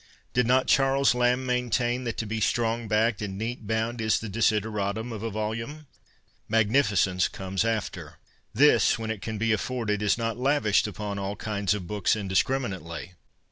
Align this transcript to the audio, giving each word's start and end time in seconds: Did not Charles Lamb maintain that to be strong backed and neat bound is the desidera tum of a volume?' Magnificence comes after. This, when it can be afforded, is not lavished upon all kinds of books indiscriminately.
Did 0.33 0.47
not 0.47 0.65
Charles 0.65 1.13
Lamb 1.13 1.45
maintain 1.45 2.05
that 2.05 2.17
to 2.17 2.25
be 2.25 2.41
strong 2.41 2.87
backed 2.87 3.21
and 3.21 3.37
neat 3.37 3.67
bound 3.67 4.01
is 4.01 4.17
the 4.17 4.29
desidera 4.31 4.95
tum 4.95 5.13
of 5.13 5.21
a 5.21 5.29
volume?' 5.29 5.85
Magnificence 6.57 7.27
comes 7.27 7.63
after. 7.63 8.17
This, 8.51 8.97
when 8.97 9.11
it 9.11 9.21
can 9.21 9.37
be 9.37 9.51
afforded, 9.51 10.01
is 10.01 10.17
not 10.17 10.37
lavished 10.39 10.87
upon 10.87 11.19
all 11.19 11.35
kinds 11.35 11.75
of 11.75 11.85
books 11.85 12.15
indiscriminately. 12.15 13.13